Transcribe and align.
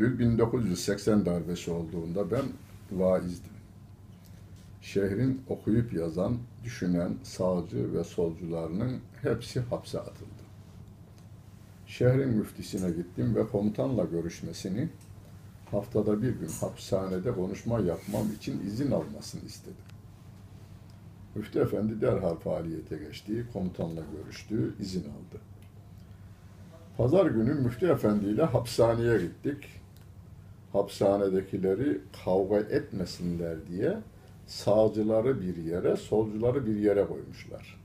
Eylül 0.00 0.18
1980 0.18 1.26
darbesi 1.26 1.70
olduğunda 1.70 2.30
ben 2.30 2.44
vaizdim. 2.92 3.52
Şehrin 4.82 5.42
okuyup 5.48 5.92
yazan, 5.92 6.38
düşünen 6.64 7.14
sağcı 7.22 7.94
ve 7.94 8.04
solcularının 8.04 9.00
hepsi 9.22 9.60
hapse 9.60 10.00
atıldı. 10.00 10.42
Şehrin 11.86 12.28
müftisine 12.28 12.90
gittim 12.90 13.36
ve 13.36 13.46
komutanla 13.46 14.04
görüşmesini 14.04 14.88
haftada 15.70 16.22
bir 16.22 16.30
gün 16.30 16.50
hapishanede 16.60 17.32
konuşma 17.32 17.80
yapmam 17.80 18.32
için 18.36 18.66
izin 18.66 18.90
almasını 18.90 19.44
istedim. 19.44 19.84
Müftü 21.34 21.60
Efendi 21.60 22.00
derhal 22.00 22.36
faaliyete 22.36 22.96
geçti, 22.96 23.46
komutanla 23.52 24.02
görüştü, 24.16 24.74
izin 24.80 25.00
aldı. 25.00 25.40
Pazar 26.96 27.26
günü 27.26 27.54
Müftü 27.54 27.86
Efendi 27.86 28.26
ile 28.26 28.42
hapishaneye 28.42 29.18
gittik. 29.18 29.79
Hapishanedekileri 30.72 32.00
kavga 32.24 32.58
etmesinler 32.58 33.66
diye 33.66 33.98
sağcıları 34.46 35.40
bir 35.40 35.56
yere, 35.56 35.96
solcuları 35.96 36.66
bir 36.66 36.76
yere 36.76 37.06
koymuşlar. 37.06 37.80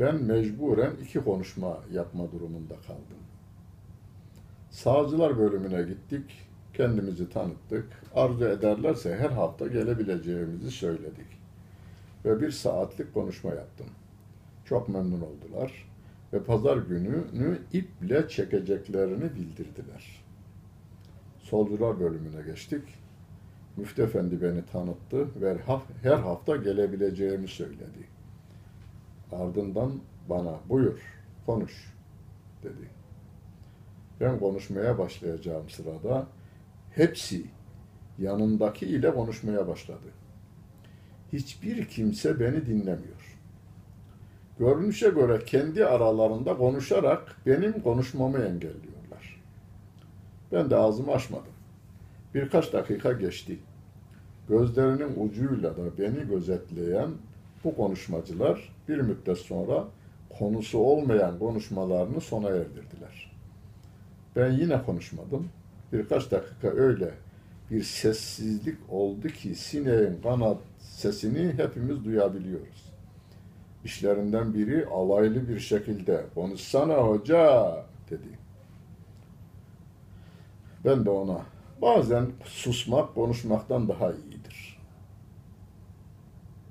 Ben 0.00 0.22
mecburen 0.22 0.92
iki 1.02 1.20
konuşma 1.20 1.78
yapma 1.92 2.32
durumunda 2.32 2.74
kaldım. 2.74 3.22
Sağcılar 4.70 5.38
bölümüne 5.38 5.82
gittik, 5.82 6.24
kendimizi 6.74 7.30
tanıttık. 7.30 7.86
Arzu 8.14 8.44
ederlerse 8.44 9.16
her 9.16 9.30
hafta 9.30 9.66
gelebileceğimizi 9.66 10.70
söyledik. 10.70 11.26
Ve 12.24 12.40
bir 12.40 12.50
saatlik 12.50 13.14
konuşma 13.14 13.50
yaptım. 13.50 13.86
Çok 14.64 14.88
memnun 14.88 15.20
oldular 15.20 15.88
ve 16.32 16.42
pazar 16.42 16.76
gününü 16.76 17.58
iple 17.72 18.28
çekeceklerini 18.28 19.34
bildirdiler. 19.34 20.25
Solcular 21.50 22.00
bölümüne 22.00 22.42
geçtik. 22.42 22.82
Müftü 23.76 24.02
Efendi 24.02 24.42
beni 24.42 24.66
tanıttı 24.66 25.40
ve 25.40 25.56
her 26.02 26.18
hafta 26.18 26.56
gelebileceğimi 26.56 27.48
söyledi. 27.48 28.08
Ardından 29.32 29.92
bana 30.28 30.54
buyur, 30.68 31.00
konuş 31.46 31.94
dedi. 32.62 32.90
Ben 34.20 34.38
konuşmaya 34.38 34.98
başlayacağım 34.98 35.70
sırada 35.70 36.26
hepsi 36.94 37.44
yanındaki 38.18 38.86
ile 38.86 39.14
konuşmaya 39.14 39.68
başladı. 39.68 40.08
Hiçbir 41.32 41.88
kimse 41.88 42.40
beni 42.40 42.66
dinlemiyor. 42.66 43.38
Görünüşe 44.58 45.08
göre 45.08 45.44
kendi 45.46 45.86
aralarında 45.86 46.56
konuşarak 46.56 47.36
benim 47.46 47.80
konuşmamı 47.82 48.38
engelliyorlar. 48.38 48.95
Ben 50.52 50.70
de 50.70 50.76
ağzımı 50.76 51.12
açmadım. 51.12 51.52
Birkaç 52.34 52.72
dakika 52.72 53.12
geçti. 53.12 53.58
Gözlerinin 54.48 55.28
ucuyla 55.28 55.76
da 55.76 55.98
beni 55.98 56.28
gözetleyen 56.28 57.10
bu 57.64 57.76
konuşmacılar 57.76 58.72
bir 58.88 58.98
müddet 58.98 59.38
sonra 59.38 59.84
konusu 60.38 60.78
olmayan 60.78 61.38
konuşmalarını 61.38 62.20
sona 62.20 62.48
erdirdiler. 62.48 63.32
Ben 64.36 64.52
yine 64.52 64.82
konuşmadım. 64.82 65.48
Birkaç 65.92 66.30
dakika 66.30 66.68
öyle 66.68 67.10
bir 67.70 67.82
sessizlik 67.82 68.78
oldu 68.88 69.28
ki 69.28 69.54
sineğin 69.54 70.20
kanat 70.22 70.58
sesini 70.78 71.52
hepimiz 71.52 72.04
duyabiliyoruz. 72.04 72.92
İşlerinden 73.84 74.54
biri 74.54 74.86
alaylı 74.86 75.48
bir 75.48 75.58
şekilde 75.58 76.24
konuşsana 76.34 76.94
hoca 76.94 77.72
dedi. 78.10 78.45
Ben 80.86 81.04
de 81.04 81.10
ona 81.10 81.40
bazen 81.82 82.26
susmak 82.44 83.14
konuşmaktan 83.14 83.88
daha 83.88 84.12
iyidir. 84.12 84.78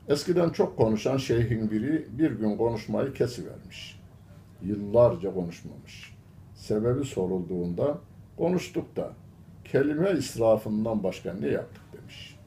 Eskiden 0.08 0.50
çok 0.50 0.78
konuşan 0.78 1.18
şeyhin 1.18 1.72
biri 1.72 2.08
bir 2.18 2.32
gün 2.32 2.58
konuşmayı 2.58 3.14
kesivermiş. 3.14 4.00
Yıllarca 4.62 5.34
konuşmamış. 5.34 6.16
Sebebi 6.56 7.06
sorulduğunda 7.06 7.98
konuştuk 8.38 8.96
da 8.96 9.14
kelime 9.64 10.12
israfından 10.12 11.04
başka 11.04 11.34
ne 11.34 11.48
yaptık 11.48 11.84
demiş. 11.94 12.40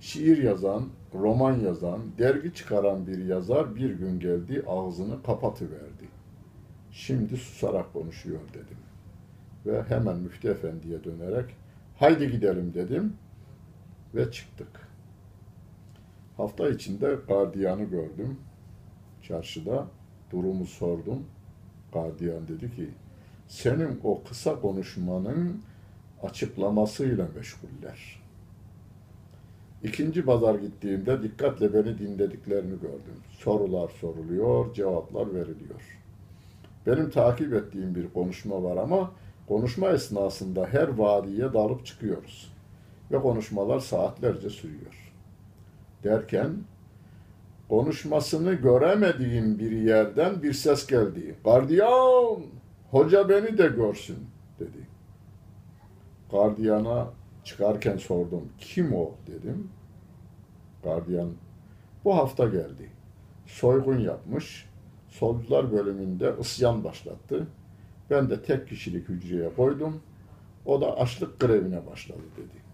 Şiir 0.00 0.42
yazan, 0.42 0.88
roman 1.14 1.60
yazan, 1.60 2.00
dergi 2.18 2.54
çıkaran 2.54 3.06
bir 3.06 3.24
yazar 3.24 3.76
bir 3.76 3.90
gün 3.90 4.20
geldi 4.20 4.64
ağzını 4.66 5.22
kapatıverdi. 5.22 6.08
Şimdi 6.90 7.36
susarak 7.36 7.92
konuşuyor 7.92 8.40
dedim. 8.54 8.78
Ve 9.66 9.82
hemen 9.82 10.16
Müftü 10.16 10.48
Efendi'ye 10.48 11.04
dönerek 11.04 11.44
haydi 11.98 12.30
gidelim 12.30 12.74
dedim 12.74 13.16
ve 14.14 14.30
çıktık. 14.30 14.88
Hafta 16.36 16.68
içinde 16.68 17.16
gardiyanı 17.28 17.84
gördüm. 17.84 18.38
Çarşıda 19.22 19.86
durumu 20.32 20.66
sordum. 20.66 21.26
Gardiyan 21.92 22.48
dedi 22.48 22.76
ki 22.76 22.90
senin 23.48 24.00
o 24.04 24.22
kısa 24.24 24.60
konuşmanın 24.60 25.62
açıklamasıyla 26.22 27.28
meşguller. 27.36 28.22
İkinci 29.82 30.24
pazar 30.24 30.54
gittiğimde 30.54 31.22
dikkatle 31.22 31.74
beni 31.74 31.98
dinlediklerini 31.98 32.80
gördüm. 32.80 33.16
Sorular 33.30 33.88
soruluyor, 33.88 34.74
cevaplar 34.74 35.34
veriliyor. 35.34 36.00
Benim 36.86 37.10
takip 37.10 37.52
ettiğim 37.52 37.94
bir 37.94 38.08
konuşma 38.08 38.62
var 38.62 38.76
ama 38.76 39.10
konuşma 39.48 39.88
esnasında 39.88 40.66
her 40.66 40.88
vadiye 40.88 41.52
dalıp 41.52 41.86
çıkıyoruz. 41.86 42.52
Ve 43.10 43.20
konuşmalar 43.20 43.80
saatlerce 43.80 44.50
sürüyor. 44.50 45.12
Derken 46.04 46.56
konuşmasını 47.68 48.54
göremediğim 48.54 49.58
bir 49.58 49.70
yerden 49.70 50.42
bir 50.42 50.52
ses 50.52 50.86
geldi. 50.86 51.36
Gardiyan, 51.44 52.42
hoca 52.90 53.28
beni 53.28 53.58
de 53.58 53.66
görsün 53.66 54.18
dedi. 54.60 54.86
Gardiyana 56.30 57.08
çıkarken 57.44 57.96
sordum. 57.96 58.48
Kim 58.58 58.94
o 58.94 59.10
dedim. 59.26 59.70
Gardiyan 60.84 61.28
bu 62.04 62.16
hafta 62.16 62.44
geldi. 62.44 62.90
Soygun 63.46 63.98
yapmış. 63.98 64.68
Solcular 65.08 65.72
bölümünde 65.72 66.34
isyan 66.40 66.84
başlattı. 66.84 67.46
Ben 68.10 68.30
de 68.30 68.42
tek 68.42 68.68
kişilik 68.68 69.08
hücreye 69.08 69.54
koydum. 69.54 70.02
O 70.64 70.80
da 70.80 70.96
açlık 70.96 71.40
grevine 71.40 71.86
başladı 71.86 72.22
dedi. 72.36 72.66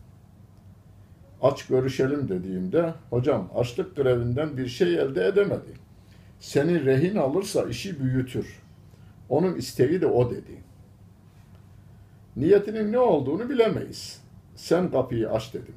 Aç 1.43 1.67
görüşelim 1.67 2.29
dediğimde 2.29 2.95
hocam 3.11 3.51
açlık 3.55 3.97
grevinden 3.97 4.57
bir 4.57 4.67
şey 4.67 4.95
elde 4.95 5.27
edemedi. 5.27 5.73
Seni 6.41 6.85
rehin 6.85 7.17
alırsa 7.17 7.65
işi 7.65 8.01
büyütür. 8.01 8.63
Onun 9.29 9.55
isteği 9.55 10.01
de 10.01 10.07
o 10.07 10.31
dedi. 10.31 10.63
Niyetinin 12.37 12.93
ne 12.93 12.99
olduğunu 12.99 13.51
bilemeyiz. 13.51 14.21
Sen 14.57 14.91
kapıyı 14.91 15.31
aç 15.31 15.55
dedim. 15.55 15.75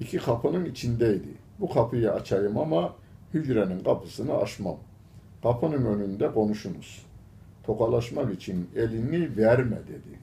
İki 0.00 0.18
kapının 0.18 0.64
içindeydi. 0.64 1.28
Bu 1.60 1.70
kapıyı 1.70 2.12
açayım 2.12 2.58
ama 2.58 2.94
hücrenin 3.34 3.84
kapısını 3.84 4.36
açmam. 4.36 4.76
Kapının 5.42 5.86
önünde 5.86 6.32
konuşunuz. 6.32 7.06
Tokalaşmak 7.64 8.34
için 8.34 8.70
elini 8.76 9.36
verme 9.36 9.76
dedi. 9.76 10.18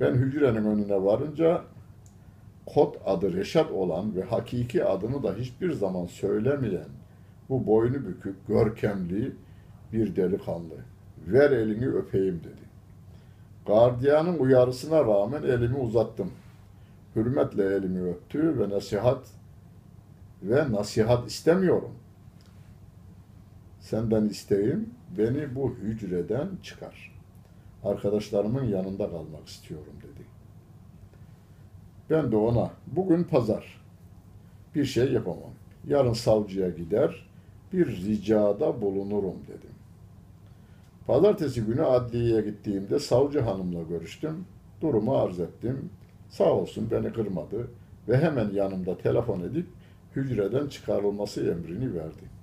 Ben 0.00 0.14
hücrenin 0.14 0.64
önüne 0.64 1.04
varınca 1.04 1.62
kod 2.66 2.94
adı 3.06 3.32
Reşat 3.32 3.70
olan 3.70 4.16
ve 4.16 4.22
hakiki 4.22 4.84
adını 4.84 5.22
da 5.22 5.34
hiçbir 5.34 5.72
zaman 5.72 6.06
söylemeyen 6.06 6.88
bu 7.48 7.66
boynu 7.66 8.06
bükük, 8.06 8.46
görkemli 8.48 9.32
bir 9.92 10.16
delikanlı. 10.16 10.74
Ver 11.26 11.50
elini 11.50 11.88
öpeyim 11.88 12.40
dedi. 12.40 12.62
Gardiyanın 13.66 14.38
uyarısına 14.38 15.04
rağmen 15.04 15.42
elimi 15.42 15.76
uzattım. 15.76 16.30
Hürmetle 17.16 17.64
elimi 17.64 18.10
öptü 18.10 18.58
ve 18.58 18.70
nasihat 18.70 19.26
ve 20.42 20.72
nasihat 20.72 21.28
istemiyorum. 21.28 21.92
Senden 23.80 24.24
isteğim 24.24 24.90
beni 25.18 25.54
bu 25.54 25.70
hücreden 25.70 26.48
çıkar. 26.62 27.12
Arkadaşlarımın 27.84 28.64
yanında 28.64 29.10
kalmak 29.10 29.48
istiyorum 29.48 29.92
dedi. 30.02 30.26
Ben 32.10 32.32
de 32.32 32.36
ona 32.36 32.70
bugün 32.86 33.24
pazar 33.24 33.80
bir 34.74 34.84
şey 34.84 35.12
yapamam. 35.12 35.50
Yarın 35.86 36.12
savcıya 36.12 36.68
gider 36.68 37.26
bir 37.72 37.86
ricada 37.86 38.82
bulunurum 38.82 39.36
dedim. 39.48 39.70
Pazartesi 41.06 41.64
günü 41.64 41.82
adliyeye 41.82 42.40
gittiğimde 42.40 42.98
savcı 42.98 43.40
hanımla 43.40 43.82
görüştüm. 43.82 44.44
Durumu 44.80 45.16
arz 45.16 45.40
ettim. 45.40 45.90
Sağ 46.28 46.52
olsun 46.52 46.88
beni 46.90 47.12
kırmadı 47.12 47.70
ve 48.08 48.16
hemen 48.16 48.50
yanımda 48.50 48.98
telefon 48.98 49.40
edip 49.40 49.66
hücreden 50.16 50.66
çıkarılması 50.66 51.40
emrini 51.40 51.94
verdi. 51.94 52.41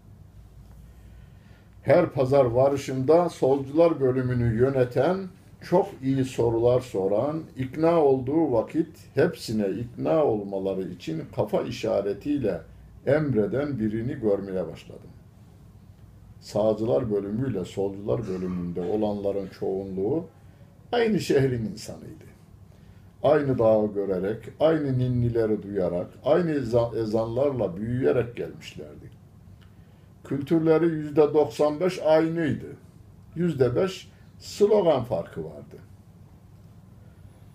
Her 1.81 2.09
pazar 2.09 2.45
varışımda 2.45 3.29
solcular 3.29 3.99
bölümünü 3.99 4.59
yöneten 4.59 5.17
çok 5.61 5.87
iyi 6.03 6.25
sorular 6.25 6.81
soran, 6.81 7.43
ikna 7.57 8.03
olduğu 8.03 8.51
vakit 8.51 8.87
hepsine 9.15 9.69
ikna 9.69 10.23
olmaları 10.23 10.81
için 10.81 11.23
kafa 11.35 11.61
işaretiyle 11.61 12.61
emreden 13.05 13.79
birini 13.79 14.13
görmeye 14.13 14.67
başladım. 14.67 15.09
Sağcılar 16.39 17.11
bölümüyle 17.11 17.65
solcular 17.65 18.27
bölümünde 18.27 18.81
olanların 18.81 19.47
çoğunluğu 19.59 20.25
aynı 20.91 21.19
şehrin 21.19 21.65
insanıydı. 21.65 22.29
Aynı 23.23 23.59
dağı 23.59 23.93
görerek, 23.93 24.37
aynı 24.59 24.99
ninnileri 24.99 25.63
duyarak, 25.63 26.07
aynı 26.25 26.51
ezanlarla 26.95 27.77
büyüyerek 27.77 28.35
gelmişlerdi. 28.35 29.18
Kültürleri 30.29 30.85
yüzde 30.85 31.33
95 31.33 31.99
aynıydı. 31.99 32.67
Yüzde 33.35 33.75
5 33.75 34.11
slogan 34.39 35.03
farkı 35.03 35.43
vardı. 35.43 35.77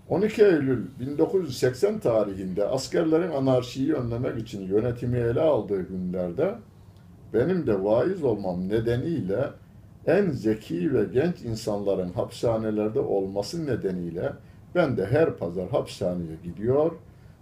12 0.08 0.44
Eylül 0.44 0.86
1980 1.00 1.98
tarihinde 1.98 2.64
askerlerin 2.64 3.30
anarşiyi 3.30 3.94
önlemek 3.94 4.38
için 4.38 4.62
yönetimi 4.62 5.18
ele 5.18 5.40
aldığı 5.40 5.82
günlerde 5.82 6.54
benim 7.34 7.66
de 7.66 7.84
vaiz 7.84 8.22
olmam 8.24 8.68
nedeniyle 8.68 9.50
en 10.06 10.30
zeki 10.30 10.94
ve 10.94 11.04
genç 11.04 11.42
insanların 11.42 12.12
hapishanelerde 12.12 13.00
olması 13.00 13.66
nedeniyle 13.66 14.32
ben 14.74 14.96
de 14.96 15.06
her 15.06 15.36
pazar 15.36 15.68
hapishaneye 15.68 16.36
gidiyor, 16.44 16.92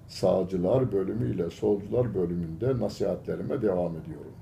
sağcılar 0.09 0.93
bölümü 0.93 1.35
ile 1.35 1.51
solcular 1.51 2.15
bölümünde 2.15 2.79
nasihatlerime 2.79 3.63
devam 3.63 3.97
ediyorum. 3.97 4.42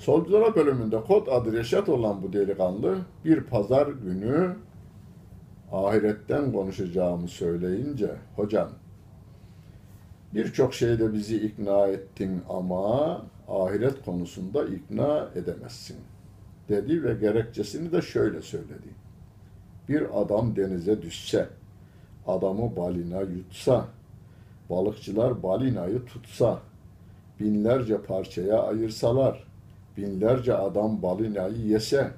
Solculara 0.00 0.54
bölümünde 0.56 1.00
kod 1.00 1.26
adı 1.26 1.52
Reşat 1.52 1.88
olan 1.88 2.22
bu 2.22 2.32
delikanlı 2.32 2.98
bir 3.24 3.40
pazar 3.40 3.86
günü 3.86 4.56
ahiretten 5.72 6.52
konuşacağımı 6.52 7.28
söyleyince 7.28 8.10
hocam 8.36 8.70
birçok 10.34 10.74
şeyde 10.74 11.12
bizi 11.12 11.36
ikna 11.36 11.86
ettin 11.86 12.42
ama 12.48 13.22
ahiret 13.48 14.04
konusunda 14.04 14.64
ikna 14.64 15.28
edemezsin 15.34 15.96
dedi 16.68 17.04
ve 17.04 17.14
gerekçesini 17.14 17.92
de 17.92 18.02
şöyle 18.02 18.42
söyledi. 18.42 18.88
Bir 19.88 20.22
adam 20.22 20.56
denize 20.56 21.02
düşse, 21.02 21.48
adamı 22.26 22.76
balina 22.76 23.20
yutsa, 23.20 23.84
balıkçılar 24.70 25.42
balinayı 25.42 26.04
tutsa, 26.04 26.58
binlerce 27.40 28.02
parçaya 28.02 28.62
ayırsalar, 28.62 29.49
binlerce 29.96 30.54
adam 30.54 31.02
balinayı 31.02 31.66
yese, 31.66 32.10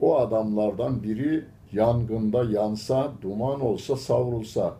o 0.00 0.18
adamlardan 0.18 1.02
biri 1.02 1.44
yangında 1.72 2.44
yansa, 2.44 3.12
duman 3.22 3.60
olsa, 3.60 3.96
savrulsa, 3.96 4.74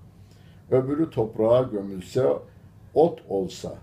öbürü 0.71 1.11
toprağa 1.11 1.63
gömülse, 1.63 2.29
ot 2.95 3.23
olsa, 3.29 3.75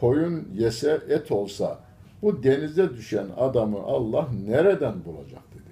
koyun 0.00 0.48
yese, 0.54 1.00
et 1.08 1.32
olsa, 1.32 1.78
bu 2.22 2.42
denize 2.42 2.90
düşen 2.90 3.26
adamı 3.36 3.78
Allah 3.78 4.28
nereden 4.46 5.04
bulacak 5.04 5.42
dedi. 5.54 5.62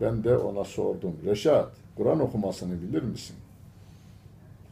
Ben 0.00 0.24
de 0.24 0.36
ona 0.36 0.64
sordum, 0.64 1.16
Reşat, 1.24 1.72
Kur'an 1.96 2.20
okumasını 2.20 2.82
bilir 2.82 3.02
misin? 3.02 3.36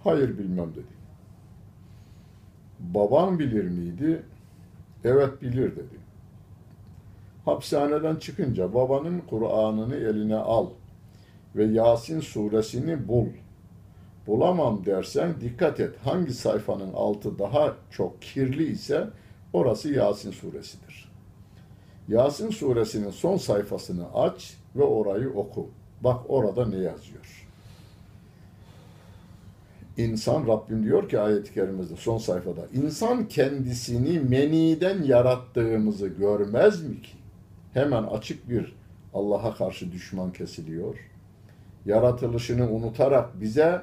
Hayır 0.04 0.38
bilmem 0.38 0.70
dedi. 0.70 1.02
Babam 2.80 3.38
bilir 3.38 3.64
miydi? 3.64 4.22
Evet 5.04 5.42
bilir 5.42 5.76
dedi. 5.76 6.02
Hapishaneden 7.44 8.16
çıkınca 8.16 8.74
babanın 8.74 9.20
Kur'an'ını 9.20 9.96
eline 9.96 10.36
al 10.36 10.66
ve 11.56 11.64
Yasin 11.64 12.20
suresini 12.20 13.08
bul. 13.08 13.26
Bulamam 14.26 14.86
dersen 14.86 15.40
dikkat 15.40 15.80
et. 15.80 15.94
Hangi 16.04 16.34
sayfanın 16.34 16.92
altı 16.92 17.38
daha 17.38 17.76
çok 17.90 18.22
kirli 18.22 18.72
ise 18.72 19.08
orası 19.52 19.92
Yasin 19.92 20.30
suresidir. 20.30 21.12
Yasin 22.08 22.50
suresinin 22.50 23.10
son 23.10 23.36
sayfasını 23.36 24.14
aç 24.14 24.56
ve 24.76 24.82
orayı 24.82 25.30
oku. 25.30 25.68
Bak 26.00 26.20
orada 26.28 26.66
ne 26.66 26.76
yazıyor. 26.76 27.41
İnsan 29.96 30.46
Rabbim 30.46 30.84
diyor 30.84 31.08
ki 31.08 31.20
ayet-i 31.20 31.54
kerimede 31.54 31.96
son 31.96 32.18
sayfada 32.18 32.66
insan 32.72 33.28
kendisini 33.28 34.20
meniden 34.20 35.02
yarattığımızı 35.02 36.08
görmez 36.08 36.88
mi 36.88 37.02
ki? 37.02 37.12
Hemen 37.72 38.02
açık 38.02 38.50
bir 38.50 38.74
Allah'a 39.14 39.54
karşı 39.54 39.92
düşman 39.92 40.32
kesiliyor. 40.32 40.98
Yaratılışını 41.86 42.70
unutarak 42.70 43.40
bize 43.40 43.82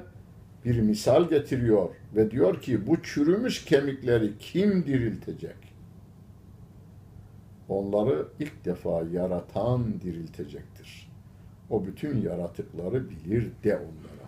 bir 0.64 0.80
misal 0.80 1.28
getiriyor 1.28 1.88
ve 2.16 2.30
diyor 2.30 2.60
ki 2.60 2.86
bu 2.86 3.02
çürümüş 3.02 3.64
kemikleri 3.64 4.38
kim 4.38 4.86
diriltecek? 4.86 5.56
Onları 7.68 8.26
ilk 8.38 8.64
defa 8.64 9.02
yaratan 9.12 10.00
diriltecektir. 10.00 11.10
O 11.70 11.86
bütün 11.86 12.22
yaratıkları 12.22 13.10
bilir 13.10 13.50
de 13.64 13.76
onlara. 13.76 14.19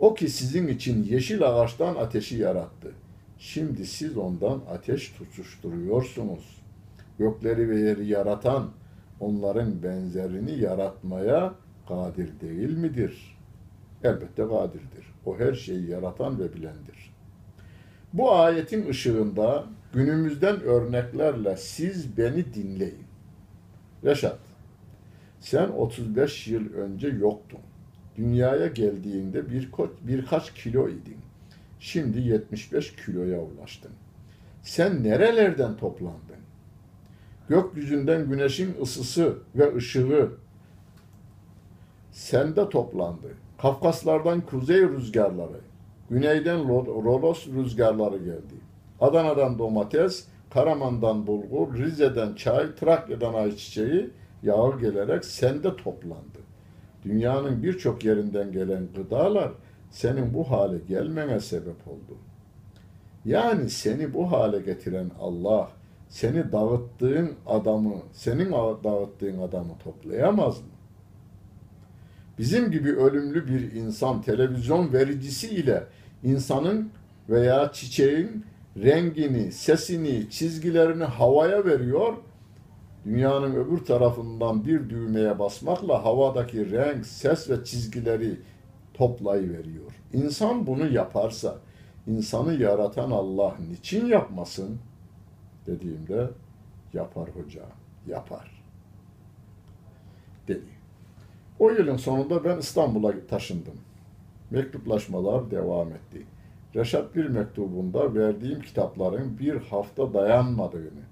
O 0.00 0.14
ki 0.14 0.28
sizin 0.28 0.68
için 0.68 1.04
yeşil 1.04 1.42
ağaçtan 1.42 1.94
ateşi 1.94 2.36
yarattı. 2.36 2.92
Şimdi 3.38 3.86
siz 3.86 4.16
ondan 4.16 4.62
ateş 4.70 5.08
tutuşturuyorsunuz. 5.08 6.62
Gökleri 7.18 7.68
ve 7.68 7.80
yeri 7.80 8.06
yaratan, 8.06 8.70
onların 9.20 9.82
benzerini 9.82 10.58
yaratmaya 10.58 11.54
kadir 11.88 12.40
değil 12.40 12.76
midir? 12.76 13.38
Elbette 14.04 14.42
kadirdir. 14.48 15.14
O 15.26 15.38
her 15.38 15.54
şeyi 15.54 15.90
yaratan 15.90 16.38
ve 16.38 16.54
bilendir. 16.54 17.14
Bu 18.12 18.34
ayetin 18.34 18.88
ışığında 18.88 19.64
günümüzden 19.94 20.60
örneklerle 20.60 21.56
siz 21.56 22.18
beni 22.18 22.54
dinleyin. 22.54 23.04
Reşat, 24.04 24.38
sen 25.40 25.68
35 25.68 26.48
yıl 26.48 26.72
önce 26.72 27.08
yoktun. 27.08 27.60
Dünyaya 28.16 28.66
geldiğinde 28.66 29.50
bir, 29.50 29.68
birkaç 30.02 30.54
kilo 30.54 30.88
idin. 30.88 31.16
Şimdi 31.80 32.20
75 32.20 32.96
kiloya 32.96 33.40
ulaştın. 33.40 33.90
Sen 34.62 35.04
nerelerden 35.04 35.76
toplandın? 35.76 36.40
Gökyüzünden 37.48 38.28
güneşin 38.28 38.74
ısısı 38.82 39.38
ve 39.54 39.76
ışığı 39.76 40.30
sende 42.12 42.68
toplandı. 42.68 43.28
Kafkaslardan 43.62 44.40
kuzey 44.40 44.80
rüzgarları, 44.80 45.60
güneyden 46.10 46.68
Rolos 47.04 47.46
rüzgarları 47.46 48.18
geldi. 48.18 48.54
Adana'dan 49.00 49.58
domates, 49.58 50.24
Karaman'dan 50.50 51.26
bulgur, 51.26 51.78
Rize'den 51.78 52.34
çay, 52.34 52.74
Trakya'dan 52.74 53.34
ayçiçeği 53.34 54.10
yağı 54.42 54.80
gelerek 54.80 55.24
sende 55.24 55.76
toplandı. 55.76 56.38
Dünyanın 57.04 57.62
birçok 57.62 58.04
yerinden 58.04 58.52
gelen 58.52 58.88
gıdalar 58.96 59.52
senin 59.90 60.34
bu 60.34 60.50
hale 60.50 60.78
gelmene 60.88 61.40
sebep 61.40 61.88
oldu. 61.88 62.18
Yani 63.24 63.70
seni 63.70 64.14
bu 64.14 64.32
hale 64.32 64.60
getiren 64.60 65.10
Allah, 65.20 65.70
seni 66.08 66.52
dağıttığın 66.52 67.32
adamı, 67.46 67.94
senin 68.12 68.52
dağıttığın 68.84 69.38
adamı 69.38 69.78
toplayamaz 69.84 70.58
mı? 70.58 70.66
Bizim 72.38 72.70
gibi 72.70 72.92
ölümlü 72.92 73.48
bir 73.48 73.72
insan 73.72 74.22
televizyon 74.22 74.92
vericisi 74.92 75.48
ile 75.48 75.84
insanın 76.22 76.90
veya 77.28 77.72
çiçeğin 77.72 78.44
rengini, 78.76 79.52
sesini, 79.52 80.30
çizgilerini 80.30 81.04
havaya 81.04 81.64
veriyor. 81.64 82.14
Dünyanın 83.04 83.54
öbür 83.54 83.84
tarafından 83.84 84.64
bir 84.64 84.90
düğmeye 84.90 85.38
basmakla 85.38 86.04
havadaki 86.04 86.70
renk, 86.70 87.06
ses 87.06 87.50
ve 87.50 87.64
çizgileri 87.64 88.40
toplayıveriyor. 88.94 89.92
İnsan 90.12 90.66
bunu 90.66 90.92
yaparsa, 90.92 91.58
insanı 92.06 92.54
yaratan 92.54 93.10
Allah 93.10 93.56
niçin 93.70 94.06
yapmasın? 94.06 94.78
Dediğimde 95.66 96.30
yapar 96.92 97.28
hoca, 97.28 97.62
yapar. 98.06 98.62
Dedi. 100.48 100.80
O 101.58 101.70
yılın 101.70 101.96
sonunda 101.96 102.44
ben 102.44 102.58
İstanbul'a 102.58 103.26
taşındım. 103.28 103.80
Mektuplaşmalar 104.50 105.50
devam 105.50 105.88
etti. 105.88 106.26
Reşat 106.74 107.16
bir 107.16 107.26
mektubunda 107.26 108.14
verdiğim 108.14 108.62
kitapların 108.62 109.38
bir 109.38 109.56
hafta 109.56 110.14
dayanmadığını, 110.14 111.02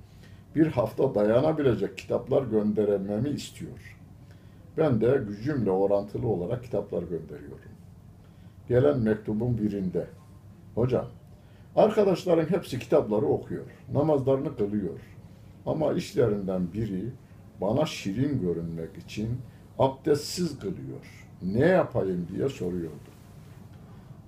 bir 0.55 0.67
hafta 0.67 1.15
dayanabilecek 1.15 1.99
kitaplar 1.99 2.43
göndermemi 2.43 3.29
istiyor. 3.29 3.99
Ben 4.77 5.01
de 5.01 5.21
gücümle 5.29 5.71
orantılı 5.71 6.27
olarak 6.29 6.65
kitaplar 6.65 7.03
gönderiyorum. 7.03 7.71
Gelen 8.69 8.99
mektubun 8.99 9.59
birinde, 9.59 10.07
hocam, 10.75 11.07
arkadaşların 11.77 12.51
hepsi 12.57 12.79
kitapları 12.79 13.27
okuyor, 13.27 13.65
namazlarını 13.93 14.57
kılıyor. 14.57 15.01
Ama 15.67 15.93
işlerinden 15.93 16.73
biri 16.73 17.13
bana 17.61 17.87
şirin 17.87 18.41
görünmek 18.41 18.97
için 18.99 19.29
abdestsiz 19.79 20.59
kılıyor. 20.59 21.29
Ne 21.43 21.67
yapayım 21.67 22.27
diye 22.35 22.49
soruyordu. 22.49 23.09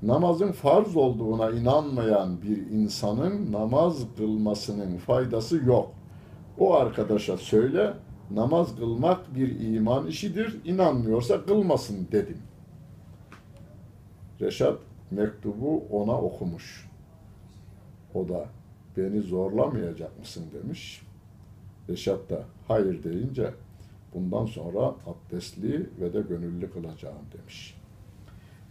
Namazın 0.02 0.52
farz 0.52 0.96
olduğuna 0.96 1.50
inanmayan 1.50 2.42
bir 2.42 2.56
insanın 2.56 3.52
namaz 3.52 3.96
kılmasının 4.16 4.96
faydası 4.96 5.56
yok. 5.56 5.90
O 6.60 6.74
arkadaşa 6.74 7.36
söyle, 7.36 7.92
namaz 8.30 8.76
kılmak 8.76 9.34
bir 9.34 9.60
iman 9.60 10.06
işidir, 10.06 10.56
inanmıyorsa 10.64 11.44
kılmasın 11.44 12.08
dedim. 12.12 12.38
Reşat 14.40 14.78
mektubu 15.10 15.84
ona 15.90 16.20
okumuş. 16.20 16.90
O 18.14 18.28
da 18.28 18.46
beni 18.96 19.20
zorlamayacak 19.20 20.18
mısın 20.18 20.44
demiş. 20.52 21.02
Reşat 21.88 22.30
da 22.30 22.44
hayır 22.68 23.02
deyince 23.02 23.50
bundan 24.14 24.46
sonra 24.46 24.94
abdestli 25.06 25.86
ve 26.00 26.12
de 26.12 26.20
gönüllü 26.20 26.70
kılacağım 26.70 27.24
demiş. 27.38 27.76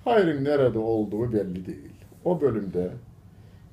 Hayrın 0.03 0.43
nerede 0.43 0.79
olduğu 0.79 1.33
belli 1.33 1.65
değil. 1.65 1.95
O 2.25 2.41
bölümde 2.41 2.91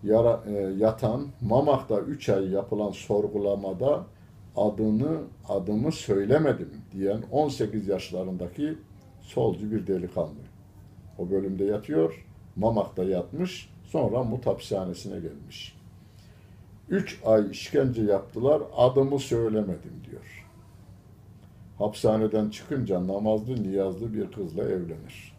yara, 0.07 0.43
e, 0.47 0.53
yatan 0.79 1.27
Mamak'ta 1.41 2.01
3 2.01 2.29
ay 2.29 2.51
yapılan 2.51 2.91
sorgulamada 2.91 4.05
adını 4.57 5.19
adımı 5.49 5.93
söylemedim 5.93 6.71
diyen 6.93 7.23
18 7.31 7.89
yaşlarındaki 7.89 8.79
solcu 9.21 9.71
bir 9.71 9.87
delikanlı. 9.87 10.47
O 11.19 11.31
bölümde 11.31 11.65
yatıyor, 11.65 12.27
Mamak'ta 12.57 13.05
yatmış, 13.05 13.71
sonra 13.85 14.25
Mut 14.25 14.47
hapishanesine 14.47 15.21
gelmiş. 15.21 15.77
Üç 16.89 17.21
ay 17.25 17.51
işkence 17.51 18.03
yaptılar, 18.03 18.63
adımı 18.77 19.19
söylemedim 19.19 20.03
diyor. 20.11 20.47
Hapishaneden 21.79 22.51
çıkınca 22.51 23.07
namazlı 23.07 23.63
niyazlı 23.63 24.15
bir 24.15 24.33
kızla 24.33 24.63
evlenir. 24.63 25.37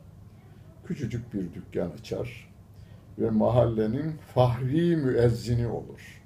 Küçücük 0.86 1.34
bir 1.34 1.54
dükkan 1.54 1.90
açar 2.00 2.47
ve 3.20 3.30
mahallenin 3.30 4.12
fahri 4.34 4.96
müezzini 4.96 5.68
olur. 5.68 6.24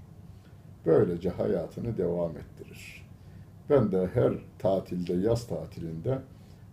Böylece 0.86 1.30
hayatını 1.30 1.98
devam 1.98 2.32
ettirir. 2.32 3.06
Ben 3.70 3.92
de 3.92 4.10
her 4.14 4.34
tatilde, 4.60 5.14
yaz 5.14 5.48
tatilinde 5.48 6.20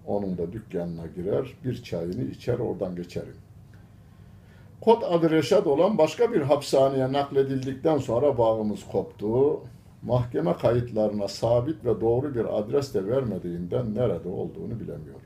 onun 0.07 0.39
da 0.39 0.53
dükkanına 0.53 1.07
girer, 1.07 1.55
bir 1.65 1.83
çayını 1.83 2.23
içer, 2.23 2.59
oradan 2.59 2.97
geçerim. 2.97 3.37
Kod 4.81 5.03
adı 5.03 5.31
Reşat 5.31 5.67
olan 5.67 5.99
başka 5.99 6.33
bir 6.33 6.41
hapishaneye 6.41 7.13
nakledildikten 7.13 7.99
sonra 7.99 8.39
bağımız 8.39 8.85
koptu. 8.85 9.61
Mahkeme 10.03 10.57
kayıtlarına 10.57 11.29
sabit 11.29 11.85
ve 11.85 12.01
doğru 12.01 12.35
bir 12.35 12.59
adres 12.59 12.95
de 12.95 13.07
vermediğinden 13.07 13.95
nerede 13.95 14.29
olduğunu 14.29 14.81
bilemiyorum. 14.81 15.23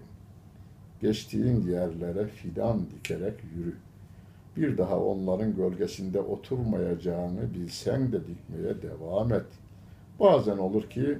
Geçtiğin 1.01 1.63
yerlere 1.63 2.27
fidan 2.27 2.91
dikerek 2.91 3.35
yürü. 3.57 3.77
Bir 4.57 4.79
daha 4.79 5.01
onların 5.01 5.57
gölgesinde 5.57 6.21
oturmayacağını 6.21 7.55
bilsen 7.55 8.13
de 8.13 8.21
dikmeye 8.27 8.83
devam 8.83 9.33
et. 9.33 9.47
Bazen 10.21 10.59
olur 10.59 10.91
ki 10.91 11.19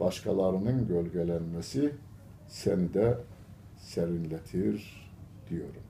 başkalarının 0.00 0.88
gölgelenmesi 0.88 1.94
seni 2.48 2.94
de 2.94 3.18
serinletir 3.76 5.10
diyorum. 5.50 5.81